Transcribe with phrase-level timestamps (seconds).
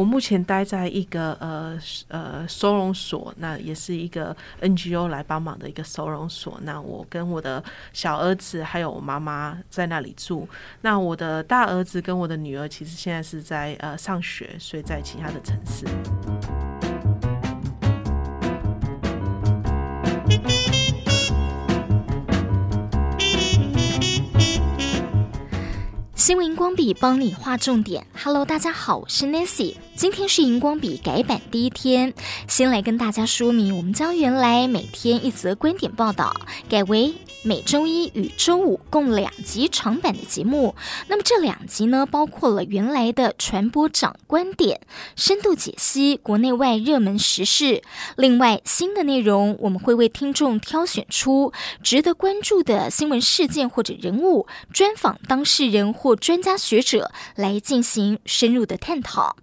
[0.00, 1.78] 我目前待在一个呃
[2.08, 6.58] 呃收容所，那也是一个 NGO 来帮忙的一个收容所。
[6.62, 10.48] 那我跟我的小儿子还有我妈妈在那里住。
[10.80, 15.84] 那我的大儿子跟我的女儿其实现在是在呃上学，所以在其他的城市。
[26.30, 28.06] 新闻荧光笔帮你画重点。
[28.14, 29.74] Hello，大家好，我是 Nancy。
[29.96, 32.14] 今天是荧光笔改版第一天，
[32.46, 36.32] 先来跟大家说明，我们将原来每天一则观点报道
[36.68, 37.12] 改为。
[37.42, 40.74] 每周一与周五共两集长版的节目，
[41.08, 44.80] 那么这两集呢，包括了原来的传播长观点，
[45.16, 47.82] 深度解析国内外热门时事。
[48.16, 51.50] 另外，新的内容我们会为听众挑选出
[51.82, 59.36] 值得关注的新闻事件或者人物，专访当事人或专家学者来进行深入的探讨。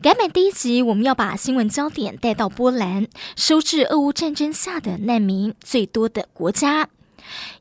[0.00, 6.88] 改版第一集，我们要把新闻焦点带到波兰，收治俄乌战争下的难民最多的国家。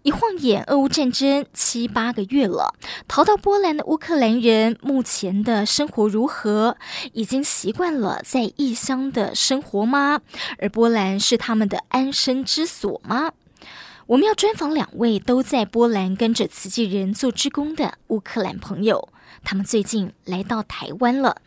[0.02, 2.74] 一晃眼，俄乌战争七八个月了，
[3.08, 6.78] 逃到波兰的乌克兰人目前的生活如何？
[7.14, 10.22] 已经习惯了在异乡的生活吗？
[10.60, 13.32] 而波兰是他们的安身之所吗？
[14.08, 19.08] 我们要专访两位都在波兰跟着慈济人做志工的乌克兰朋友，
[19.46, 21.38] 他们最近来到台湾了，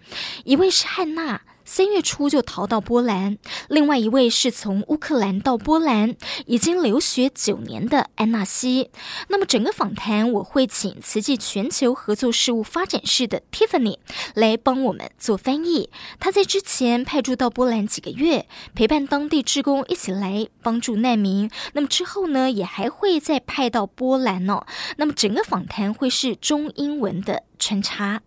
[0.44, 1.42] 一位是汉娜。
[1.68, 3.36] 三月初就逃到波兰，
[3.68, 6.14] 另外一位是从乌克兰到波兰，
[6.46, 8.90] 已经留学九年的安娜西。
[9.28, 13.98] 那么整个访谈我会请慈济全球合作事务发展室的 Tiffany
[14.34, 15.90] 来帮我们做翻译。
[16.20, 21.50] 她在之前派驻到波兰几个月，陪伴当地志工一起来帮助难民。
[21.72, 24.64] 那么之后呢，也还会再派到波兰哦。
[24.98, 28.22] 那么整个访谈会是中英文的穿插。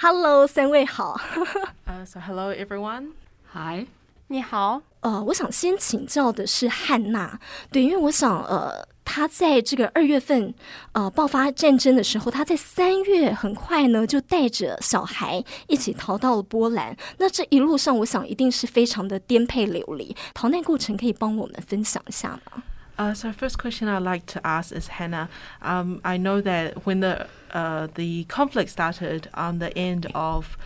[0.00, 1.20] Hello，三位好。
[1.86, 3.12] 呃、uh,，So hello everyone.
[3.52, 3.86] Hi，
[4.28, 4.82] 你好。
[5.00, 7.38] 呃，我想先请教的是汉娜，
[7.70, 10.52] 对，因为我想，呃，她在这个二月份，
[10.92, 16.96] 呃，爆发战争的时候，她在三月很快呢就带着小孩一起逃到了波兰。
[17.18, 20.14] 那这一路上，我想一定是非常的颠沛流离。
[20.34, 22.62] 逃难过程可以帮我们分享一下吗
[22.98, 25.28] ？Uh, so first question I'd like to ask is Hannah.
[25.60, 30.56] Um, I know that when the uh, the conflict started on the end of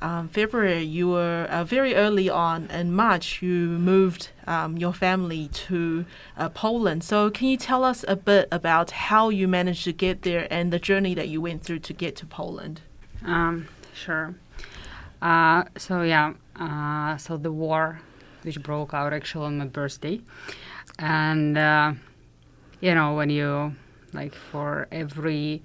[0.00, 3.42] um, February, you were uh, very early on in March.
[3.42, 6.04] You moved um, your family to
[6.36, 7.02] uh, Poland.
[7.04, 10.72] So can you tell us a bit about how you managed to get there and
[10.72, 12.80] the journey that you went through to get to Poland?
[13.24, 14.34] Um, sure.
[15.20, 16.34] Uh, so yeah.
[16.54, 18.00] Uh, so the war,
[18.42, 20.20] which broke out actually on my birthday
[20.98, 21.92] and uh,
[22.80, 23.74] you know when you
[24.12, 25.62] like for every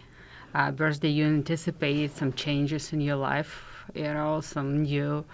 [0.54, 5.26] uh, birthday you anticipate some changes in your life you know some new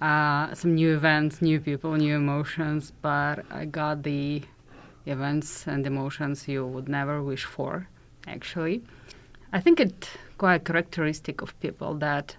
[0.00, 2.92] uh, some new events new people new emotions.
[3.02, 4.42] But i got the
[5.06, 7.88] events and emotions you would never wish for
[8.26, 8.82] actually.
[9.52, 12.36] I think it quite characteristic of people that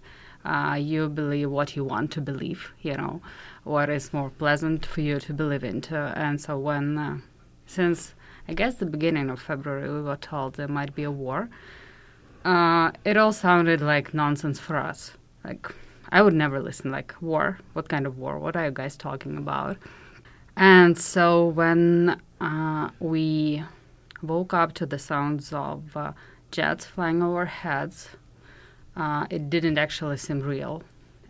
[0.48, 3.22] uh, you believe what you want to believe you know
[3.68, 5.96] what is more pleasant for you to believe into.
[5.96, 7.18] And so when, uh,
[7.66, 8.16] since
[8.48, 11.50] I guess the beginning of February, we were told there might be a war,
[12.46, 15.12] uh, it all sounded like nonsense for us.
[15.44, 15.74] Like,
[16.10, 17.60] I would never listen, like, war?
[17.74, 18.40] What kind of war?
[18.40, 19.78] What are you guys talking about?
[20.56, 23.64] And so when uh, we
[24.22, 26.14] woke up to the sounds of uh,
[26.52, 28.10] jets flying over heads,
[28.98, 30.84] uh, it didn't actually seem real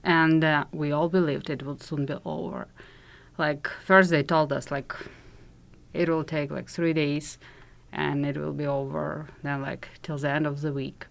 [0.03, 2.67] and uh, we all believed it would soon be over.
[3.37, 4.95] Like first they told us like
[5.93, 7.37] it will take like three days
[7.91, 11.07] and it will be over then like till the end of the week.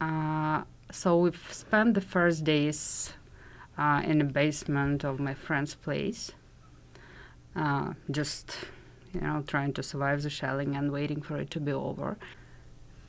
[0.00, 3.12] Uh, so we've spent the first days
[3.76, 6.32] uh, in the basement of my friend's place,
[7.54, 8.56] uh, just
[9.14, 12.16] you know trying to survive the shelling and waiting for it to be over.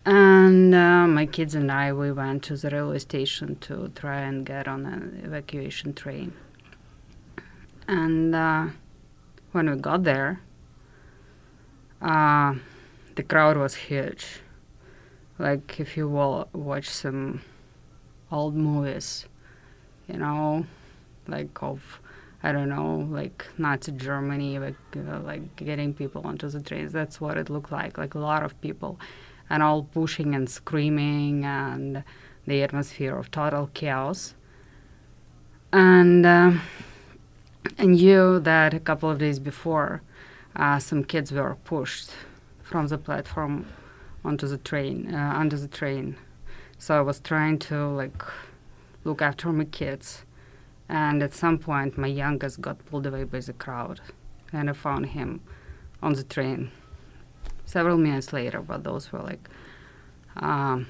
[0.06, 4.46] And uh, my kids and I, we went to the railway station to try and
[4.46, 6.34] get on an evacuation train.
[7.88, 8.68] And uh,
[9.54, 10.42] when we got there,
[12.02, 12.56] uh,
[13.16, 14.42] the crowd was huge.
[15.40, 17.42] Like if you will watch some
[18.30, 19.26] old movies,
[20.08, 20.66] you know,
[21.28, 22.00] like of
[22.46, 26.92] I don't know, like Nazi Germany, like uh, like getting people onto the trains.
[26.92, 27.98] That's what it looked like.
[27.98, 29.00] Like a lot of people
[29.50, 32.04] and all pushing and screaming and
[32.46, 34.36] the atmosphere of total chaos.
[35.72, 36.52] And uh,
[37.80, 40.02] I knew that a couple of days before,
[40.56, 42.12] uh, some kids were pushed
[42.62, 43.66] from the platform
[44.24, 46.16] onto the train, uh, under the train.
[46.78, 48.24] So I was trying to like
[49.04, 50.26] look after my kids.
[50.90, 54.02] And at some point, my youngest got pulled away by the crowd,
[54.52, 55.42] and I found him
[56.02, 56.72] on the train
[57.74, 58.62] several minutes later.
[58.62, 59.44] But those were like
[60.38, 60.88] um,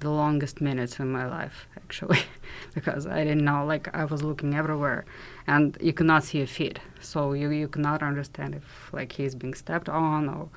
[0.00, 2.22] the longest minutes in my life, actually,
[2.74, 3.64] because I didn't know.
[3.66, 5.04] Like I was looking everywhere,
[5.46, 9.12] and you could not see a feet, so you you could not understand if like
[9.12, 10.48] he's being stepped on or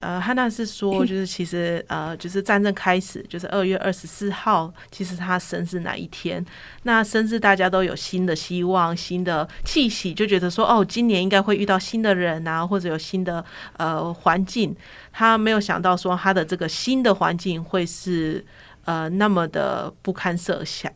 [0.00, 6.44] 呃，汉娜是说， 就是其实呃，就是战争开始，就是二月二十四号，其实他生日那一天？
[6.84, 13.44] 那生日大家都有新的希望、新的气息，就觉得说，哦，今年应该会遇到新的人啊，或者有新的
[13.76, 14.74] 呃环境。
[15.12, 18.42] 他没有想到说，他的这个新的环境会是
[18.86, 20.90] 呃那么的不堪设想。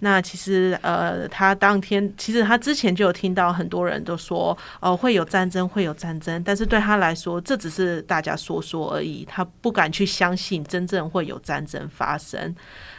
[0.00, 12.54] 那其实，呃，他当天其实他之前就有听到很多人都说，哦，会有战争，会有战争，但是对他来说，这只是大家说说而已，他不敢去相信真正会有战争发生。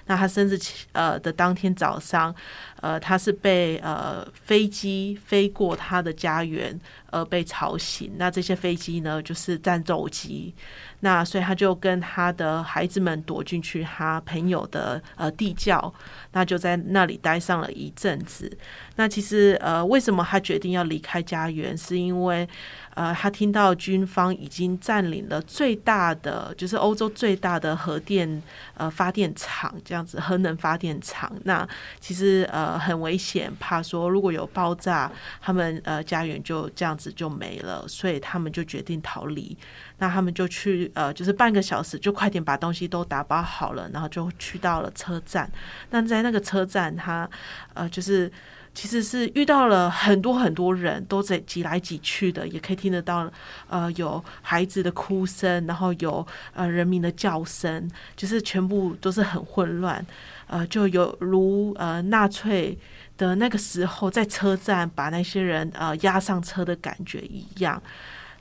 [0.07, 0.57] 那他生日
[0.91, 2.33] 呃的当天早上，
[2.79, 8.11] 呃，他是被呃飞机飞过他的家园而被吵醒。
[8.17, 10.53] 那这些飞机呢，就是战斗机。
[11.01, 15.93] 那所以他就跟他的孩子们躲进去他朋友的呃地窖，
[16.31, 18.51] 那就在那里待上了一阵子。
[18.97, 21.77] 那其实呃，为什么他决定要离开家园？
[21.77, 22.47] 是因为
[22.93, 28.41] 呃，他听到军方已经占领了最大的，就是欧洲最大的核电
[28.75, 31.29] 呃发电厂，这样子核能发电厂。
[31.43, 31.67] 那
[31.99, 35.11] 其实呃很危险，怕说如果有爆炸，
[35.41, 39.57] 他们呃家园就这样子就没了，所以他们就决定逃离。
[39.97, 45.51] 那他们就去呃，就是半个小时就快点把东西都打包好了，然后就去到了车站。
[45.89, 47.29] 那在那个车站，他
[47.73, 48.31] 呃就是。
[48.75, 53.31] 其实是遇到了很多很多人都在挤来挤去的，也可以听得到，
[53.69, 60.05] 呃，有孩子的哭声，然后有呃人民的叫声，就是全部都是很混乱，
[60.47, 62.77] 呃，就有如呃纳粹
[63.17, 67.81] 的那个时候在车站把那些人呃押上车的感觉一样。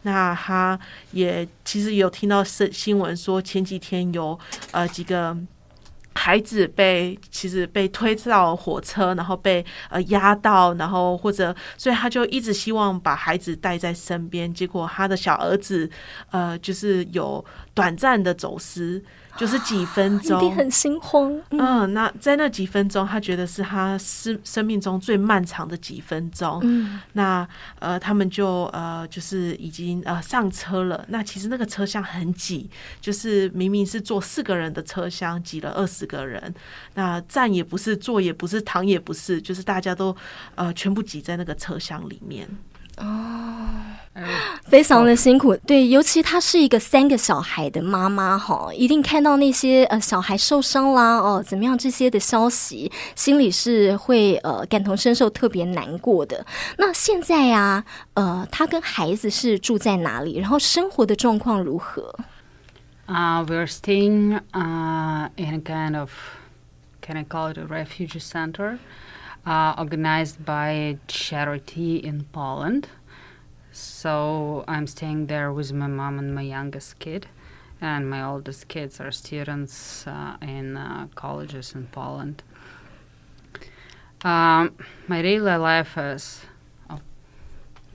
[0.02, 0.78] 那他
[1.12, 4.36] 也其实有听到新新闻说，前几天有
[4.72, 5.36] 呃几个。
[6.14, 14.52] 孩子被其实被推到火车，然后被呃压到，然后或者，所以他就一直希望把孩子带在身边。
[14.52, 15.90] 结果他的小儿子
[16.30, 17.44] 呃就是有
[17.74, 19.02] 短暂的走失。
[19.36, 21.32] 就是几分钟， 一定很心慌。
[21.50, 26.60] 嗯，嗯，那在那几分钟，他觉得是他生生命中最漫长的几分钟。
[26.62, 27.44] 嗯，那
[27.80, 31.04] 呃，他们就呃，就是已经呃上车了。
[31.08, 32.70] 那其实那个车厢很挤，
[33.00, 36.54] 就是明明是坐四个人的车厢，挤了二十个人。
[36.94, 40.14] 那站也不是，坐也不是，躺也不是，就是大家都
[40.54, 42.48] 呃全部挤在那个车厢里面。
[42.96, 43.66] 哦，
[44.68, 56.46] 非常的辛苦，对，尤其她是一个三个小孩的妈妈哈，一定看到那些呃小孩受伤啦哦怎么样这些的消息，心里是会呃感同身受，特别难过的。
[56.78, 57.84] 那现在呀，
[58.14, 60.38] 呃，她跟孩子是住在哪里？
[60.38, 62.14] 然后生活的状况如何？
[63.06, 66.10] 啊、uh,，we're staying uh in a kind of
[67.00, 68.78] can I call it a refugee center?
[69.46, 72.88] uh, organized by charity in Poland.
[73.72, 77.26] So I'm staying there with my mom and my youngest kid,
[77.80, 82.42] and my oldest kids are students uh, in uh, colleges in Poland.
[84.22, 84.74] Um,
[85.08, 86.42] my daily life is.
[86.88, 87.00] Oh,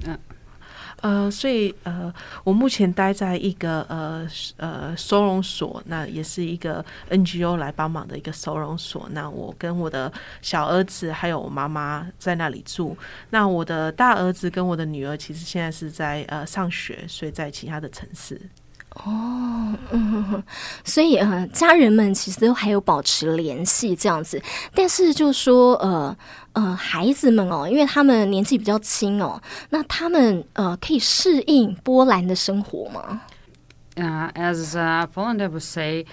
[0.07, 0.17] uh,
[1.01, 2.13] 呃，所以呃，
[2.43, 4.27] 我目前待在一个呃
[4.57, 9.07] 呃收容所，那也是一个 NGO 来帮忙的一个收容所。
[9.11, 12.97] 那我跟我的小儿子还有我妈妈在那里住。
[13.29, 18.39] 那我的大儿子跟我的女儿其实现在是在呃上学，所以在其他的城市。
[18.95, 20.43] 哦，嗯，
[20.83, 24.41] 所以呃，家人们其实都还有保持联系这样子，
[24.73, 26.17] 但是就说呃
[26.53, 33.21] 呃，孩子们哦，因为他们年纪比较轻哦，那他们呃可以适应波兰的生活吗？
[33.95, 36.05] 呃、uh,，as、uh, Poland I would say,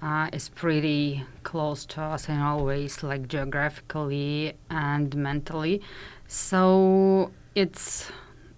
[0.00, 5.80] uh, is pretty close to us in all ways, like geographically and mentally,
[6.28, 8.04] so it's.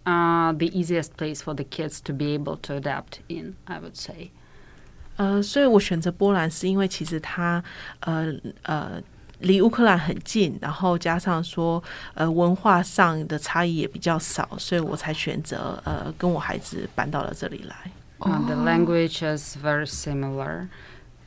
[0.05, 3.95] Uh, the easiest place for the kids to be able to adapt in, I would
[3.95, 4.31] say.
[5.17, 7.63] 呃，所以我选择波兰是因为其实它
[7.99, 8.33] 呃
[8.63, 8.99] 呃
[9.39, 11.83] 离乌克兰很近，然后加上说
[12.15, 17.75] 呃文化上的差异也比较少，所以我才选择呃跟我孩子搬到了这里来。
[18.19, 20.69] Uh, the language is very similar,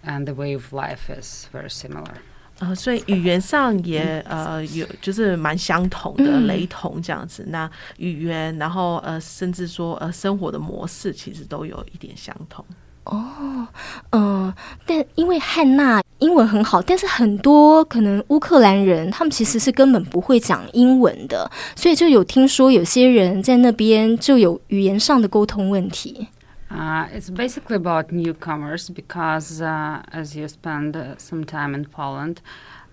[0.05, 2.17] and the way of life is very similar.
[2.60, 7.46] 呃，所以语言上也呃有就是蛮相同的，嗯、雷同这样子。
[7.50, 12.66] 那语言，然后呃，甚至说呃，生活的模式其实都有一点相同。
[13.04, 13.68] 哦，
[14.10, 26.28] 嗯、呃，但因为汉娜英文很好，但是很多可能乌克兰人他们其实是根本不会讲英文的，所以就有听说有些人在那边就有语言上的沟通问题。
[26.70, 32.42] Uh, it's basically about newcomers because uh, as you spend some time in Poland,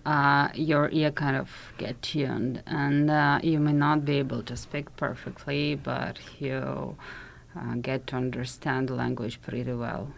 [0.06, 4.56] uh, your ear kind of get tuned, and uh, you may not be able to
[4.56, 6.96] speak perfectly, but you
[7.56, 10.12] uh, get to understand the language pretty well.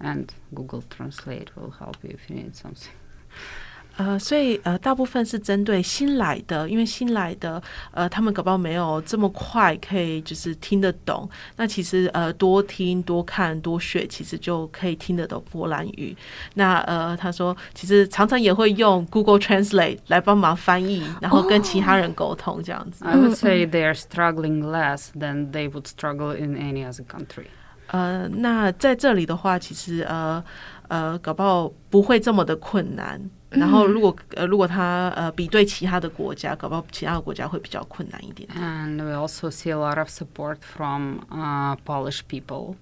[0.00, 2.92] And Google Translate will help you if you need something.
[3.96, 7.62] 呃，所以呃，大部分是针对新来的，因为新来的
[7.92, 11.26] 呃，他们搞不好没有这么快可以就是听得懂。
[11.56, 16.14] 那其实呃，多听、多看、多学，其实就可以听得懂波兰语。
[16.54, 23.04] 那呃，他说其实常常也会用 Google Translate 来帮忙翻译，然后跟其他人沟通这样子。
[23.06, 23.14] Oh.
[23.14, 27.46] I would say they are struggling less than they would struggle in any other country.
[27.86, 30.44] 呃，那在这里的话，其实呃
[30.88, 33.30] 呃，搞不好不会这么的困难。
[33.50, 38.48] 然后，如果呃，如果他呃比对其他的国家，搞不好其他的国家会比较困难一点。
[38.58, 42.74] And we also see a lot of support from uh, Polish people,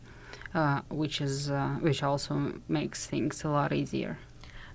[0.54, 4.14] uh, which is uh, which also makes things a lot easier.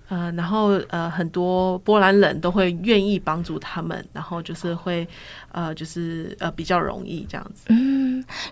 [0.08, 5.06] 呃，然后呃，很多波兰人都会愿意帮助他们，然后就是会
[5.52, 7.66] 呃，就是呃，比较容易这样子。
[7.68, 7.99] 嗯，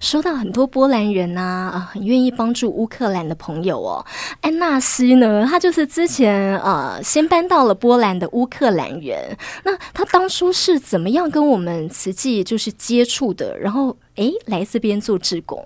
[0.01, 4.05] 说到很多波兰人呐，啊，很愿意帮助乌克兰的朋友哦。
[4.41, 9.37] 安纳西呢，他就是之前呃，先搬到了波兰的乌克兰人。
[9.65, 13.57] 那他当初是怎么样跟我们慈济就是接触的？
[13.59, 15.65] 然后诶，来这边做志工。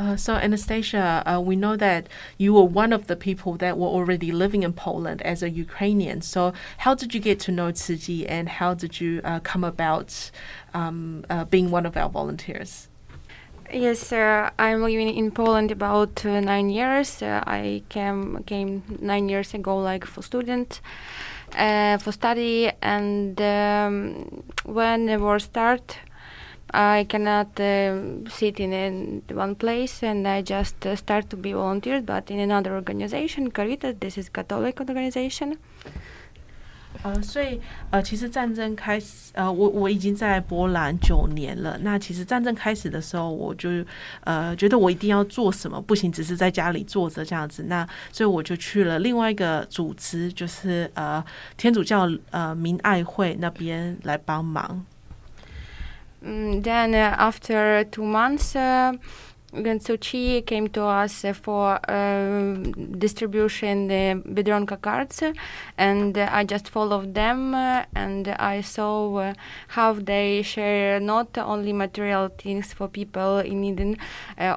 [0.00, 2.04] Uh, so Anastasia, uh, we know that
[2.36, 6.22] you were one of the people that were already living in Poland as a Ukrainian.
[6.22, 9.64] So how did you get to know Tzu Chi and how did you uh, come
[9.64, 10.30] about
[10.72, 12.87] um, uh, being one of our volunteers?
[13.70, 17.22] Yes, uh, I'm living in Poland about uh, nine years.
[17.22, 20.80] I came came nine years ago, like for student,
[21.52, 25.96] for study, and um, when the war started,
[26.72, 31.52] I cannot uh, sit in, in one place and I just uh, start to be
[31.52, 35.58] volunteer, but in another organization, Caritas, this is Catholic organization.
[37.02, 41.78] 呃，所以呃，其实战争开始，呃，我我已经在波兰九年了。
[41.82, 43.70] 那其实战争开始的时候，我就
[44.24, 47.64] 呃觉得我一定要做什么，不行，只是在家里坐着这样子。
[47.68, 51.24] 那所以我就去了另外一个组织，就是呃
[51.56, 54.84] 天主教呃明爱会那边来帮忙。
[56.20, 58.54] 嗯 then after two months,
[59.52, 62.54] uh, Tzu Chi came to us uh, for uh,
[62.98, 65.22] distribution the Biedronka cards,
[65.76, 69.32] and uh, I just followed them, uh, and I saw
[69.68, 73.98] how they share not only material things for people in need,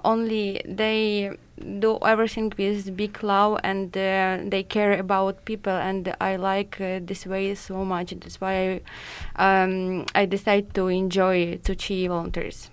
[0.04, 1.32] only they
[1.80, 7.00] do everything with big love and uh, they care about people and I like uh,
[7.04, 8.12] this way so much.
[8.12, 8.82] That's why
[9.36, 12.71] I, um, I decided to enjoy Tzu Chi volunteers.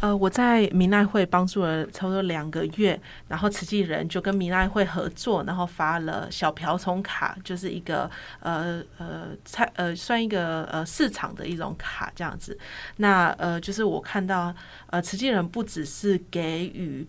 [0.00, 8.10] 呃，我在明爱会帮助了差不多两个月，然后慈济人就跟明爱会合作，然后发了小瓢虫卡，就是一个
[8.40, 12.56] 呃呃菜呃算一个呃市场的一种卡这样子。
[12.96, 14.54] 那呃就是我看到
[14.88, 17.06] 呃慈济人不只是给予。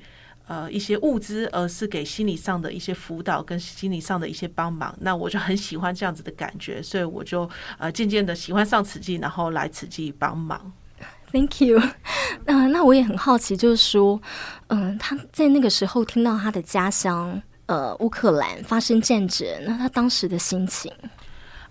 [0.50, 4.96] 呃，一些物资，而是给心理上的一些辅导跟心理上的一些帮忙。
[5.02, 10.72] 那我就很喜欢这样子的感觉，所以我就呃渐渐的喜欢上慈济，然后来慈济帮忙。
[11.33, 11.81] Thank you。
[12.45, 14.21] 那、呃、那我也很好奇，就是说，
[14.69, 20.93] 嗯、呃，他在那个时候听到他的家乡呃乌克兰发生战争，那他当时的心情。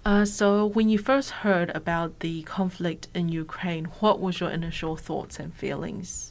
[0.04, 4.98] 呃、 uh,，So when you first heard about the conflict in Ukraine, what was your initial
[4.98, 6.30] thoughts and feelings?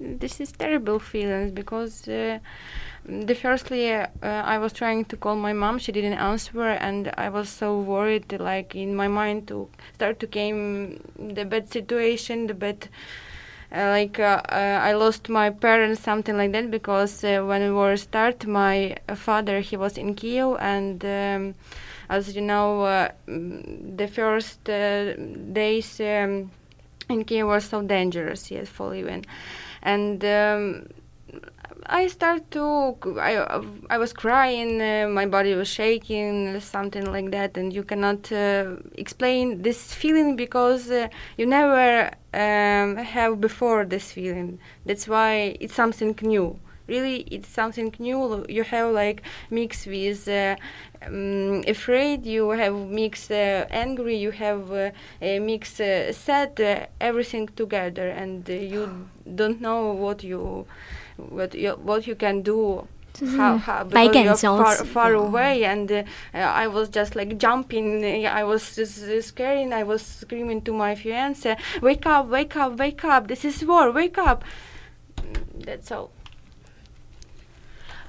[0.00, 2.38] This is terrible feelings because uh,
[3.06, 5.78] the firstly uh, I was trying to call my mom.
[5.78, 10.26] She didn't answer and I was so worried like in my mind to start to
[10.26, 12.88] came the bad situation the bad
[13.72, 17.96] uh, like uh, uh, I lost my parents something like that because uh, when war
[17.96, 21.54] start my father he was in Kiev and um,
[22.08, 26.50] as you know the first days um,
[27.10, 29.26] in Kiev was so dangerous, yes, for living.
[29.82, 30.86] And um,
[31.86, 37.56] I started to, I, I was crying, uh, my body was shaking, something like that,
[37.56, 44.12] and you cannot uh, explain this feeling because uh, you never um, have before this
[44.12, 44.58] feeling.
[44.86, 46.58] That's why it's something new
[46.89, 48.45] Really, it's something new.
[48.47, 50.55] You have like mix with uh,
[51.01, 57.47] um, afraid, you have mixed uh, angry, you have uh, mixed uh, sad, uh, everything
[57.55, 60.67] together, and uh, you don't know what you
[61.17, 62.87] what you what you can do
[63.37, 67.15] how, how百 because 感 you're 交 far 集 far away and uh, I was just
[67.15, 72.27] like jumping I was just uh, scaring I was screaming to my fiance wake up
[72.27, 74.43] wake up wake up this is war wake up
[75.15, 76.11] Mm, that's all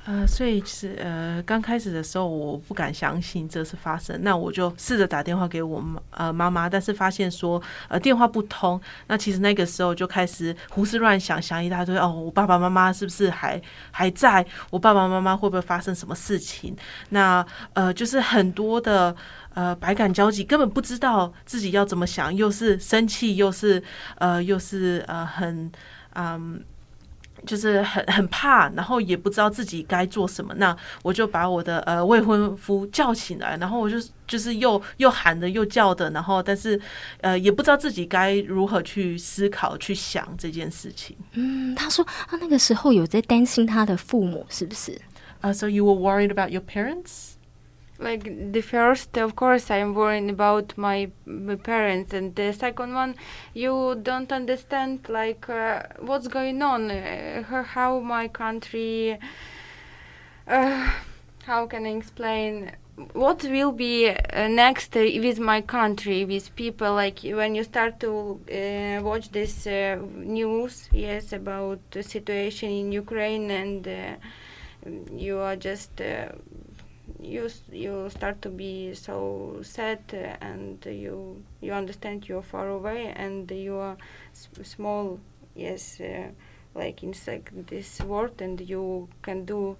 [0.03, 8.81] 呃，所以其实呃，刚开始的时候我不敢相信这是发生，那我就试着打电话给我妈呃妈妈，但是发现说呃电话不通。
[9.05, 14.43] 那其实那个时候就开始胡思乱想，想一大堆哦，我爸爸妈妈是不是还还在？
[14.71, 16.75] 我爸爸妈妈会不会发生什么事情？
[17.09, 19.15] 那呃，就是很多的
[19.53, 23.83] 呃百感交集，根本不知道自己要怎么想，又是生气，又是
[24.15, 25.71] 呃，又是呃很
[26.15, 26.59] 嗯。
[27.45, 30.53] 就是很很怕，然后也不知道自己该做什么。
[30.55, 36.79] 那我就把我的呃未婚夫叫起来，然后我就就是又又喊的又叫的，然后但是
[37.21, 41.15] 呃也不知道自己该如何去思考去想这件事情。
[41.33, 44.99] 嗯，他说他那个时候有在担心他的父母，是不是？
[45.41, 47.30] 啊、uh,，So you were worried about your parents?
[48.01, 53.15] Like the first of course i'm worrying about my, my parents and the second one
[53.53, 59.17] you don't understand like uh, what's going on uh, how my country
[60.47, 60.91] uh,
[61.45, 62.71] how can i explain?
[63.13, 68.39] What will be uh, next with my country with people like when you start to
[68.51, 73.87] uh, watch this uh, news yes about the situation in ukraine and
[75.15, 76.01] you are just
[77.21, 79.99] you you start to be so sad
[80.41, 83.97] and you you understand you're far away and you are
[84.33, 85.19] small
[85.55, 86.27] yes uh,
[86.73, 89.77] like insect this world and you can do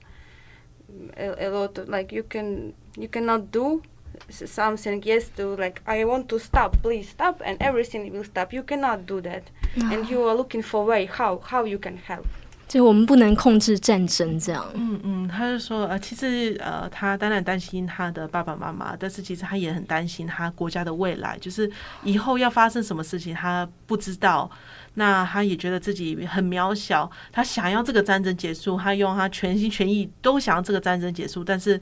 [1.18, 3.82] a, a lot of, like you can you cannot do
[4.30, 8.54] something yes to like i want to stop please stop and everything will stop.
[8.54, 9.50] You cannot do that.
[9.76, 12.28] And you are looking for way how how you can help
[12.72, 14.66] 就我们不能控制战争，这样。
[14.76, 21.70] 嗯嗯，他就说，呃，其实，呃，他当然担心他的爸爸妈妈，但是其实他也很担心他国家的未来，就是
[22.06, 24.50] 以后要发生什么事情，他不知道。
[24.94, 31.78] 那他也觉得自己很渺小，他想要这个战争结束，他用他全心全意都想要这个战争结束，但是，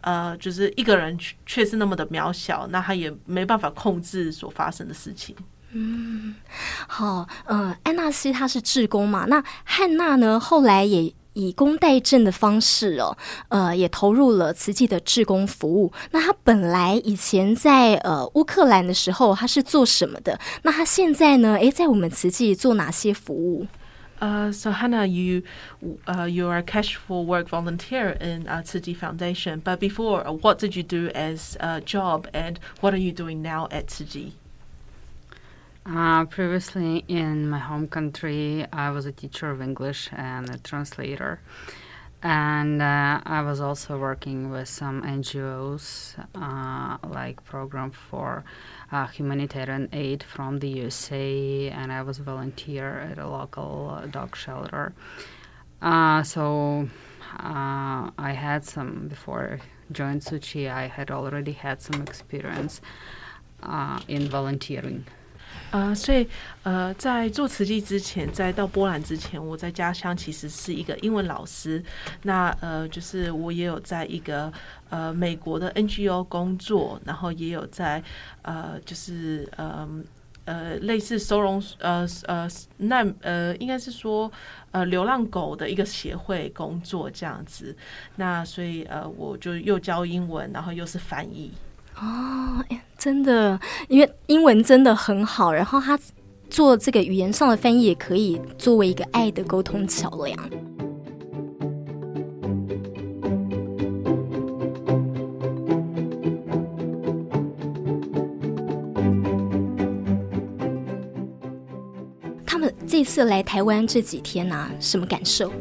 [0.00, 5.36] 呃，就是一个人却是那么的渺小，那他也没办法控制所发生的事情。
[5.74, 6.34] 嗯，
[6.86, 13.16] 好，呃，安纳西她是志工嘛，那汉娜呢，后来也以工代賑的方式哦，
[13.48, 15.90] 呃，也投入了慈济的志工服务。
[16.10, 20.38] 那她本来以前在呃乌克兰的时候，她是做什么的？
[20.62, 21.56] 那她现在呢？
[21.56, 23.66] 诶，在我们慈济做哪些服务？
[24.18, 25.42] 呃、uh,，So Hannah, you,
[26.04, 29.60] 呃、uh, you are a cash for work volunteer in 呃慈济 Foundation.
[29.62, 33.66] But before, what did you do as a job, and what are you doing now
[33.70, 34.34] at 慈济
[35.84, 41.40] ？Uh, previously, in my home country, I was a teacher of English and a translator.
[42.22, 48.44] And uh, I was also working with some NGOs, uh, like Program for
[48.92, 54.06] uh, Humanitarian Aid from the USA, and I was a volunteer at a local uh,
[54.06, 54.94] dog shelter.
[55.80, 56.88] Uh, so
[57.40, 62.80] I had some, before I joined Tzu Chi, I had already had some experience
[64.06, 65.06] in volunteering.
[65.72, 66.28] 呃，所以
[66.64, 71.82] 呃，在做慈济之前，在到波兰之前，我在家乡其实是一个英文老师。
[72.24, 74.52] 那呃，就是我也有在一个
[74.90, 78.02] 呃美国的 NGO 工作，然后也有在
[78.42, 79.88] 呃，就是呃
[80.44, 84.30] 呃类似收容呃呃那呃，应该是说
[84.72, 87.74] 呃流浪狗的一个协会工作这样子。
[88.16, 91.50] 那所以呃，我就又教英文，然后又是翻译。
[92.02, 92.64] 哦，
[92.98, 95.96] 真的，因为英文真的很好，然后他
[96.50, 100.36] 做这个语言上的翻译也可以作为一个爱的沟通桥梁。
[112.44, 115.52] 他们这次来台湾这几天啊，什么感受？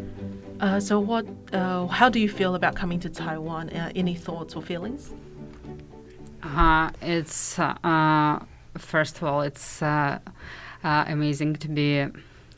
[0.58, 1.26] 呃、uh,，So what?
[1.52, 3.68] 呃、uh,，How do you feel about coming to Taiwan?
[3.70, 5.12] Uh, any thoughts or feelings?
[6.54, 8.40] Uh, it's uh,
[8.78, 10.20] first of all, it's uh,
[10.84, 12.12] uh, amazing to be, you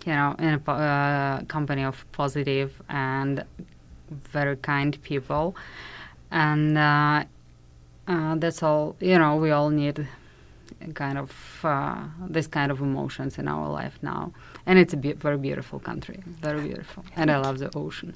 [0.06, 3.44] know, in a uh, company of positive and
[4.10, 5.56] very kind people,
[6.32, 7.24] and uh,
[8.08, 8.96] uh, that's all.
[9.00, 10.08] You know, we all need
[10.96, 11.32] kind of
[12.30, 14.34] this kind of emotions in our life now,
[14.66, 18.16] and it's a be very beautiful country, very beautiful, and I love the ocean.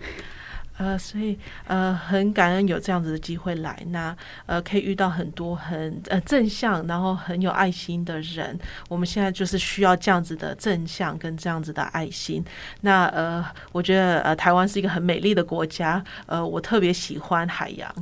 [0.76, 8.58] 呃，所以呃，很感恩有这样子的机会来，那呃，可以遇到很多很呃正向，然后很有爱心的人。
[8.88, 12.44] 我们现在就是需要这样子的正向跟这样子的爱心。
[12.80, 17.94] 那呃，我觉得呃，台湾是一个很美丽的国家，呃，我特别喜欢海洋。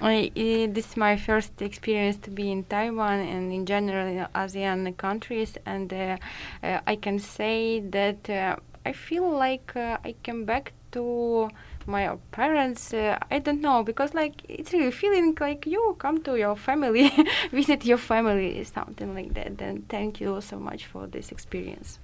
[0.00, 4.96] I, this is my first experience to be in Taiwan and in general in ASEAN
[4.96, 6.16] countries, and uh,
[6.60, 11.49] uh, I can say that uh, I feel like uh, I came back to
[11.85, 16.35] my parents uh, i don't know because like it's really feeling like you come to
[16.37, 17.09] your family
[17.51, 21.95] visit your family something like that then thank you so much for this experience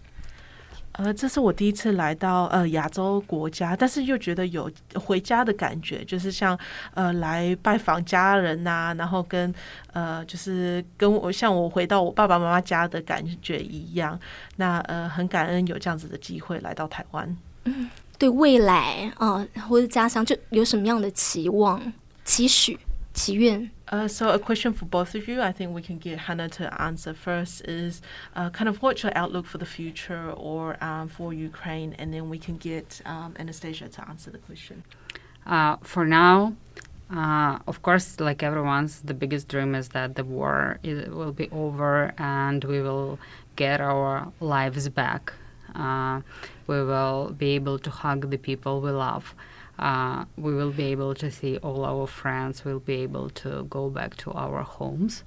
[0.96, 6.56] 呃，这是我第一次来到呃亚洲国家，但是又觉得有回家的感觉，就是像
[6.94, 9.52] 呃来拜访家人呐、啊，然后跟
[9.92, 14.20] 呃就是跟我像我回到我爸爸妈妈家的感觉一样。
[14.58, 17.38] 那呃很感恩有这样子的机会来到台湾。
[17.64, 17.90] 嗯。
[18.18, 22.80] 对未来啊，或者家乡，就有什么样的期望、期许、
[23.14, 23.70] 祈愿？
[23.86, 25.42] 呃、uh,，so a question for both of you.
[25.42, 27.62] I think we can get Hannah to answer first.
[27.68, 28.02] Is
[28.36, 32.30] uh, kind of what's your outlook for the future or um, for Ukraine, and then
[32.30, 34.84] we can get um, Anastasia to answer the question.
[35.46, 36.54] Uh, for now,
[37.14, 41.50] uh, of course, like everyone's, the biggest dream is that the war is, will be
[41.52, 43.20] over and we will
[43.58, 45.34] get our lives back.
[46.68, 49.34] Uh, we will be able to hug the people we love.
[49.78, 52.64] Uh, we will be able to see all our friends.
[52.64, 55.24] We'll be able to go back to our homes.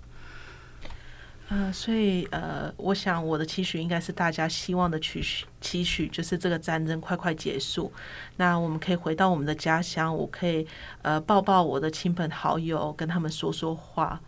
[1.48, 7.92] 呃，所以呃，我想我的期许应该是大家希望的期许，期许就是这个战争快快结束，
[8.36, 10.66] 那我们可以回到我们的家乡，我可以
[11.02, 14.20] 呃抱抱我的亲朋好友，跟他们说说话。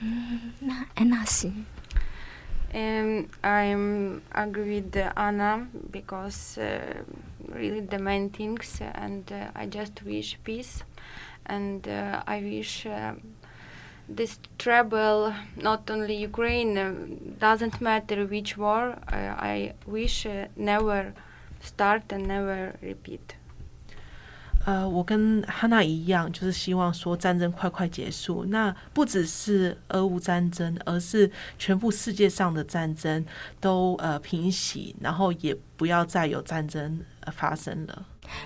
[0.00, 1.50] 嗯，那安娜西。
[2.73, 7.01] Um, I'm agree with Anna because uh,
[7.47, 10.83] really the main things, and uh, I just wish peace,
[11.47, 13.13] and uh, I wish uh,
[14.07, 16.93] this trouble not only Ukraine uh,
[17.39, 18.97] doesn't matter which war.
[19.11, 19.15] Uh,
[19.51, 21.13] I wish never
[21.61, 23.38] start and never repeat.
[24.65, 28.45] 呃，我跟哈娜一样，就是希望说战争快快结束。
[28.49, 33.25] 那不只是俄乌战争，而是全部世界上的战争
[33.59, 36.99] 都呃平息，然后也不要再有战争
[37.31, 38.05] 发生了。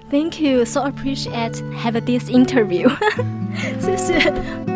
[0.10, 2.90] Thank you, so appreciate have this interview.
[3.82, 4.73] 谢谢。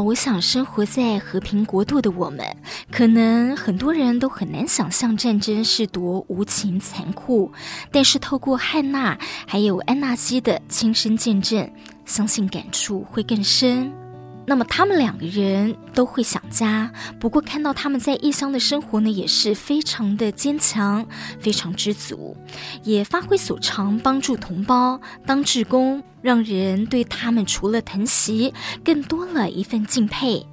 [0.00, 2.44] 我想生活在和平国度的我们，
[2.90, 7.52] 可能很多人都很难想象战争是多无情残酷。
[7.90, 11.70] 但是透过汉娜还有安娜西的亲身见证，
[12.04, 14.05] 相信感触会更深。
[14.46, 21.04] 那么他们两个人都会想家，不过看到他们在异乡的生活呢，也是非常的坚强，
[21.40, 22.36] 非常知足，
[22.84, 28.54] 也发挥所长帮助同胞当志工，让人对他们除了疼惜，
[28.84, 30.46] 更多了一份敬佩。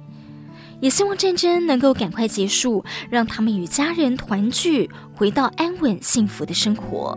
[0.80, 7.16] 也希望战争能够赶快结束，让他们与家人团聚，回到安稳幸福的生活。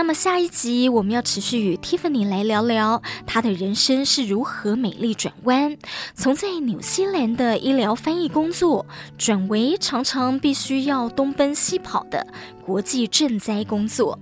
[0.00, 5.76] 那么下一集我们要持续与 Tiffany 来聊聊她的人生是如何美丽转弯，
[6.14, 8.86] 从在纽西兰的医疗翻译工作
[9.18, 12.26] 转为常常必须要东奔西跑的
[12.64, 14.18] 国际赈灾工作，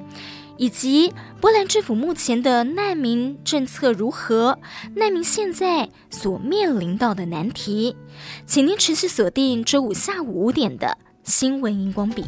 [0.56, 4.58] 以及波兰政府目前的难民政策如何，
[4.96, 7.96] 难民现在所面临到的难题，
[8.44, 12.24] 请您持续锁定周五下午五点的新闻荧光笔。